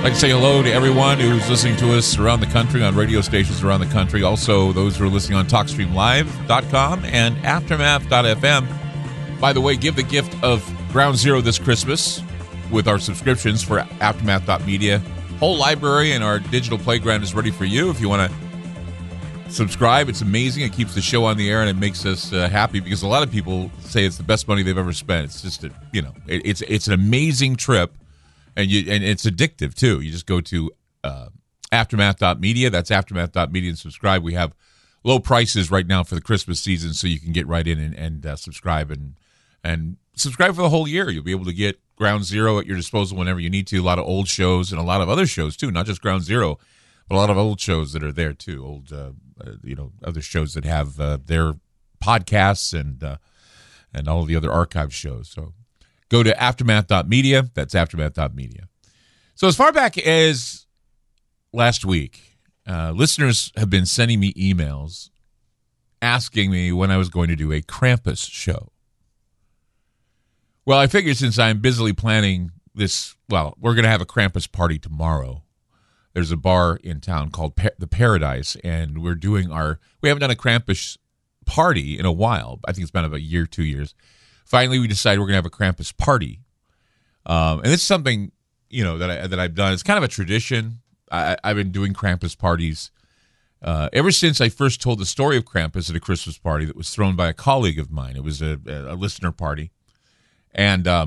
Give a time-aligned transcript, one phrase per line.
[0.00, 2.96] I'd like to say hello to everyone who's listening to us around the country on
[2.96, 4.22] radio stations around the country.
[4.22, 8.66] Also, those who are listening on TalkStreamLive.com and Aftermath.fm.
[9.38, 12.22] By the way, give the gift of Ground Zero this Christmas
[12.70, 15.00] with our subscriptions for Aftermath.media.
[15.38, 20.08] Whole library and our digital playground is ready for you if you want to subscribe.
[20.08, 20.64] It's amazing.
[20.64, 23.06] It keeps the show on the air and it makes us uh, happy because a
[23.06, 25.26] lot of people say it's the best money they've ever spent.
[25.26, 27.92] It's just a, you know, it, it's it's an amazing trip,
[28.56, 30.00] and you and it's addictive too.
[30.00, 30.70] You just go to
[31.04, 31.28] uh,
[31.72, 32.70] aftermath.media.
[32.70, 34.22] That's aftermath.media and subscribe.
[34.22, 34.54] We have
[35.04, 37.94] low prices right now for the Christmas season, so you can get right in and,
[37.94, 39.14] and uh, subscribe and
[39.62, 41.10] and subscribe for the whole year.
[41.10, 43.78] You'll be able to get Ground Zero at your disposal whenever you need to.
[43.78, 46.22] A lot of old shows and a lot of other shows too, not just Ground
[46.22, 46.58] Zero,
[47.08, 48.64] but a lot of old shows that are there too.
[48.64, 51.54] Old uh, uh, you know other shows that have uh, their
[52.02, 53.16] podcasts and uh,
[53.92, 55.28] and all the other archive shows.
[55.28, 55.52] So
[56.10, 57.50] go to aftermath.media.
[57.54, 58.68] That's aftermath.media.
[59.34, 60.66] So as far back as
[61.52, 65.08] last week, uh, listeners have been sending me emails
[66.02, 68.70] asking me when I was going to do a Krampus show.
[70.66, 74.50] Well, I figured since I'm busily planning this, well, we're going to have a Krampus
[74.50, 75.42] party tomorrow
[76.12, 79.78] there's a bar in town called pa- the Paradise, and we're doing our.
[80.00, 80.98] We haven't done a Krampus
[81.46, 82.60] party in a while.
[82.66, 83.94] I think it's been about a year, two years.
[84.50, 86.40] Finally, we decided we're going to have a Krampus party,
[87.24, 88.32] um, and it's something
[88.68, 89.72] you know that I that I've done.
[89.72, 90.80] It's kind of a tradition.
[91.12, 92.90] I, have been doing Krampus parties
[93.62, 96.76] uh, ever since I first told the story of Krampus at a Christmas party that
[96.76, 98.16] was thrown by a colleague of mine.
[98.16, 99.70] It was a, a listener party,
[100.52, 101.06] and uh,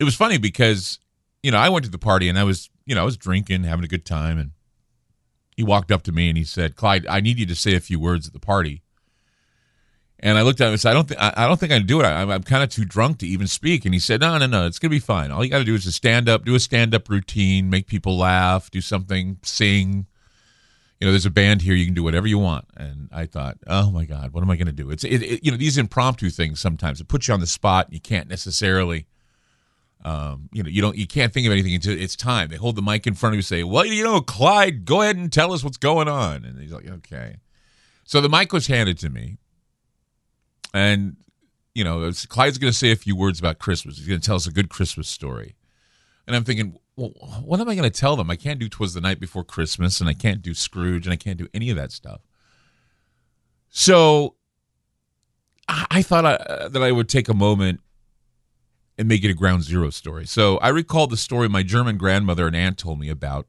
[0.00, 0.98] it was funny because
[1.44, 3.64] you know I went to the party and I was you know, I was drinking,
[3.64, 4.52] having a good time, and
[5.54, 7.80] he walked up to me and he said, "Clyde, I need you to say a
[7.80, 8.82] few words at the party."
[10.20, 11.86] And I looked at him and said, "I don't think I, don't think I can
[11.86, 12.04] do it.
[12.04, 14.66] I'm, I'm kind of too drunk to even speak." And he said, "No, no, no.
[14.66, 15.30] It's gonna be fine.
[15.30, 17.86] All you got to do is just stand up, do a stand up routine, make
[17.86, 20.06] people laugh, do something, sing.
[21.00, 21.74] You know, there's a band here.
[21.74, 24.56] You can do whatever you want." And I thought, "Oh my God, what am I
[24.56, 27.34] going to do?" It's it, it, you know these impromptu things sometimes it puts you
[27.34, 27.86] on the spot.
[27.86, 29.06] And you can't necessarily
[30.04, 32.48] um, you know, you don't, you can't think of anything until it's time.
[32.48, 35.02] They hold the mic in front of you, and say, "Well, you know, Clyde, go
[35.02, 37.36] ahead and tell us what's going on." And he's like, "Okay."
[38.04, 39.38] So the mic was handed to me,
[40.74, 41.16] and
[41.74, 43.98] you know, Clyde's going to say a few words about Christmas.
[43.98, 45.54] He's going to tell us a good Christmas story,
[46.26, 47.10] and I'm thinking, well,
[47.44, 48.30] what am I going to tell them?
[48.30, 51.16] I can't do "Twas the Night Before Christmas," and I can't do Scrooge, and I
[51.16, 52.20] can't do any of that stuff.
[53.70, 54.34] So
[55.68, 57.80] I thought I, that I would take a moment
[58.96, 60.26] and make it a ground zero story.
[60.26, 63.46] So I recall the story my German grandmother and aunt told me about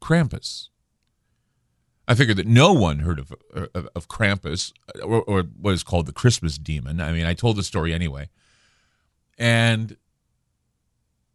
[0.00, 0.68] Krampus.
[2.08, 4.72] I figured that no one heard of of, of Krampus
[5.02, 7.00] or, or, what is called the Christmas demon.
[7.00, 8.28] I mean, I told the story anyway.
[9.38, 9.96] And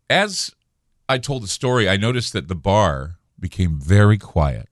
[0.09, 0.51] as
[1.07, 4.69] I told the story, I noticed that the bar became very quiet.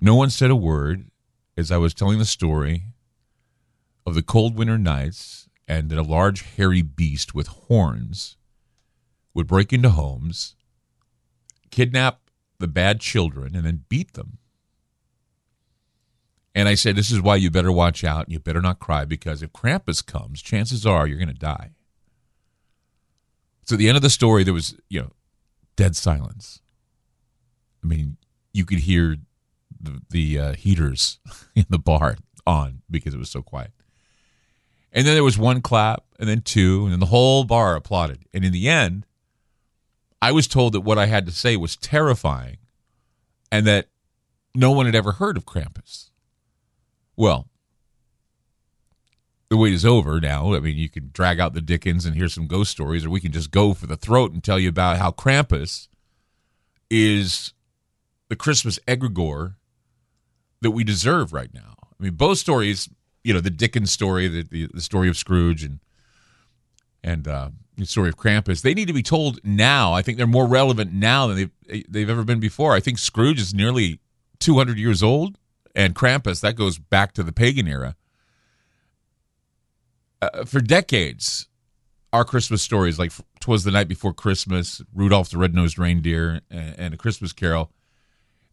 [0.00, 1.10] No one said a word
[1.56, 2.84] as I was telling the story
[4.06, 8.36] of the cold winter nights and that a large hairy beast with horns
[9.34, 10.54] would break into homes,
[11.70, 12.27] kidnap
[12.58, 14.38] the bad children, and then beat them.
[16.54, 18.28] And I said, This is why you better watch out.
[18.28, 21.70] You better not cry because if Krampus comes, chances are you're going to die.
[23.64, 25.12] So at the end of the story, there was, you know,
[25.76, 26.60] dead silence.
[27.84, 28.16] I mean,
[28.52, 29.16] you could hear
[29.80, 31.18] the, the uh, heaters
[31.54, 32.16] in the bar
[32.46, 33.72] on because it was so quiet.
[34.90, 38.24] And then there was one clap, and then two, and then the whole bar applauded.
[38.32, 39.06] And in the end,
[40.20, 42.58] I was told that what I had to say was terrifying
[43.50, 43.88] and that
[44.54, 46.10] no one had ever heard of Krampus.
[47.16, 47.48] Well,
[49.48, 50.54] the wait is over now.
[50.54, 53.20] I mean, you can drag out the Dickens and hear some ghost stories, or we
[53.20, 55.88] can just go for the throat and tell you about how Krampus
[56.90, 57.54] is
[58.28, 59.54] the Christmas egregore
[60.60, 61.74] that we deserve right now.
[61.98, 62.88] I mean, both stories
[63.28, 65.80] you know the Dickens story, the, the, the story of Scrooge, and
[67.02, 67.50] and uh,
[67.86, 68.62] story of Krampus.
[68.62, 69.92] They need to be told now.
[69.92, 72.74] I think they're more relevant now than they've they've ever been before.
[72.74, 74.00] I think Scrooge is nearly
[74.40, 75.36] 200 years old,
[75.74, 77.96] and Krampus that goes back to the pagan era.
[80.20, 81.46] Uh, for decades,
[82.12, 86.94] our Christmas stories, like Twas the Night Before Christmas, Rudolph the Red-Nosed Reindeer, and, and
[86.94, 87.70] A Christmas Carol,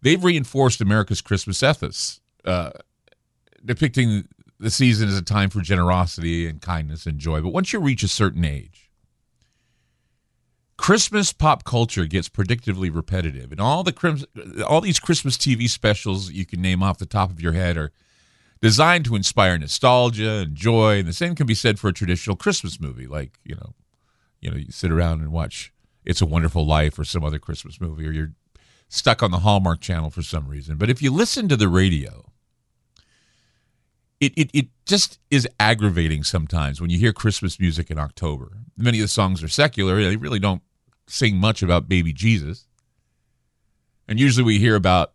[0.02, 2.72] they've reinforced America's Christmas ethos, uh,
[3.64, 4.28] depicting
[4.60, 7.42] the season as a time for generosity and kindness and joy.
[7.42, 8.85] But once you reach a certain age,
[10.78, 16.46] Christmas pop culture gets predictably repetitive, and all the all these Christmas TV specials you
[16.46, 17.92] can name off the top of your head are
[18.62, 21.00] designed to inspire nostalgia and joy.
[21.00, 23.74] And the same can be said for a traditional Christmas movie, like you know,
[24.42, 25.72] you know, you sit around and watch
[26.04, 28.34] "It's a Wonderful Life" or some other Christmas movie, or you're
[28.90, 30.78] stuck on the Hallmark Channel for some reason.
[30.78, 32.32] But if you listen to the radio,
[34.20, 38.52] it, it, it just is aggravating sometimes when you hear Christmas music in October.
[38.78, 40.02] Many of the songs are secular.
[40.02, 40.62] They really don't
[41.08, 42.68] sing much about baby Jesus.
[44.08, 45.14] And usually we hear about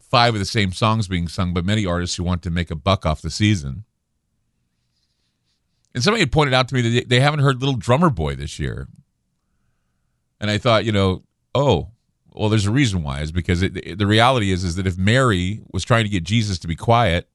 [0.00, 2.76] five of the same songs being sung by many artists who want to make a
[2.76, 3.84] buck off the season.
[5.94, 8.58] And somebody had pointed out to me that they haven't heard Little Drummer Boy this
[8.58, 8.88] year.
[10.40, 11.22] And I thought, you know,
[11.54, 11.90] oh,
[12.32, 13.20] well, there's a reason why.
[13.20, 16.58] Is because it, the reality is is that if Mary was trying to get Jesus
[16.60, 17.28] to be quiet,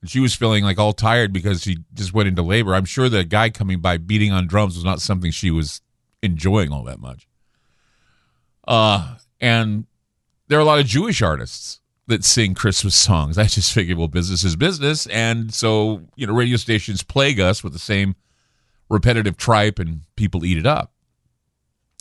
[0.00, 3.08] and she was feeling like all tired because she just went into labor, I'm sure
[3.08, 5.82] the guy coming by beating on drums was not something she was
[6.22, 7.26] enjoying all that much.
[8.66, 9.86] Uh, and
[10.48, 13.38] there are a lot of Jewish artists that sing Christmas songs.
[13.38, 17.62] I just figured, well, business is business, and so you know, radio stations plague us
[17.62, 18.16] with the same
[18.88, 20.92] repetitive tripe, and people eat it up.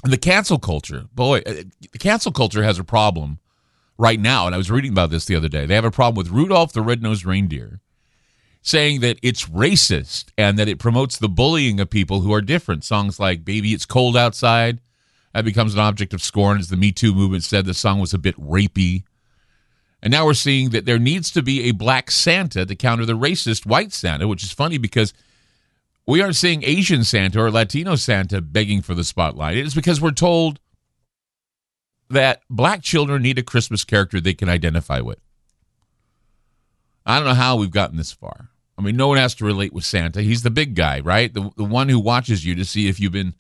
[0.04, 3.40] And the cancel culture, boy, uh, the cancel culture has a problem
[3.98, 4.46] right now.
[4.46, 5.66] And I was reading about this the other day.
[5.66, 7.80] They have a problem with Rudolph the Red-Nosed Reindeer,
[8.66, 12.84] saying that it's racist and that it promotes the bullying of people who are different.
[12.84, 14.82] Songs like "Baby, It's Cold Outside."
[15.34, 18.14] That becomes an object of scorn, as the Me Too movement said the song was
[18.14, 19.04] a bit rapey.
[20.02, 23.14] And now we're seeing that there needs to be a black Santa to counter the
[23.14, 25.14] racist white Santa, which is funny because
[26.08, 29.58] we aren't seeing Asian Santa or Latino Santa begging for the spotlight.
[29.58, 30.60] It's because we're told
[32.10, 35.20] that black children need a Christmas character they can identify with.
[37.06, 38.50] I don't know how we've gotten this far.
[38.78, 40.22] I mean, no one has to relate with Santa.
[40.22, 41.34] He's the big guy, right?
[41.34, 43.36] The, the one who watches you to see if you've been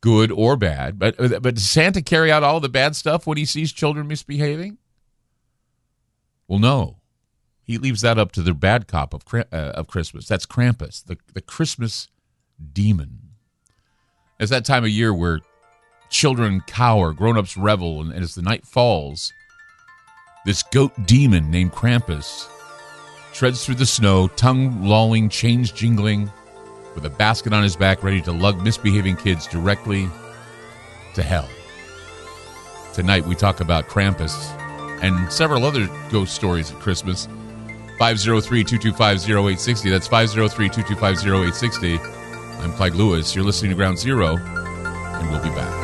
[0.00, 0.98] good or bad.
[0.98, 4.76] But but does Santa carry out all the bad stuff when he sees children misbehaving?
[6.46, 6.98] Well, no.
[7.62, 10.28] He leaves that up to the bad cop of uh, of Christmas.
[10.28, 12.08] That's Krampus, the the Christmas
[12.72, 13.20] demon.
[14.38, 15.40] It's that time of year where
[16.10, 19.32] children cower, grown-ups revel, and, and as the night falls,
[20.44, 22.46] this goat demon named Krampus
[23.34, 26.30] treads through the snow, tongue lolling, chains jingling,
[26.94, 30.08] with a basket on his back ready to lug misbehaving kids directly
[31.14, 31.48] to hell.
[32.94, 34.32] Tonight we talk about Krampus
[35.02, 37.26] and several other ghost stories at Christmas.
[37.98, 39.90] 503-225-0860.
[39.90, 41.98] That's 503-225-0860.
[42.60, 43.34] I'm Clyde Lewis.
[43.34, 45.83] You're listening to Ground Zero, and we'll be back.